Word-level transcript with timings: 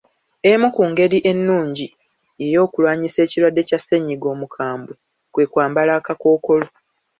Emu 0.51 0.67
ku 0.75 0.83
ngeri 0.89 1.19
ennungi 1.31 1.87
y'okulwanisa 2.53 3.19
ekirwadde 3.25 3.61
kya 3.69 3.79
ssennyiga 3.81 4.27
omukambwe, 4.33 4.93
kwe 5.33 5.45
kwambala 5.51 5.91
akakookolo. 5.99 6.67